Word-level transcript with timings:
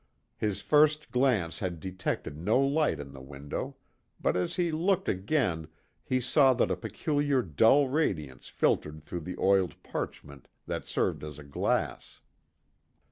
His 0.35 0.61
first 0.63 1.11
glance 1.11 1.59
had 1.59 1.79
detected 1.79 2.35
no 2.35 2.59
light 2.59 2.99
in 2.99 3.13
the 3.13 3.21
window, 3.21 3.75
but 4.19 4.35
as 4.35 4.55
he 4.55 4.71
looked 4.71 5.07
again, 5.07 5.67
he 6.03 6.19
saw 6.19 6.55
that 6.55 6.71
a 6.71 6.75
peculiar 6.75 7.43
dull 7.43 7.87
radiance 7.87 8.47
filtered 8.47 9.03
through 9.03 9.19
the 9.21 9.37
oiled 9.37 9.75
parchment 9.83 10.47
that 10.65 10.87
served 10.87 11.23
as 11.23 11.37
a 11.37 11.43
glass. 11.43 12.19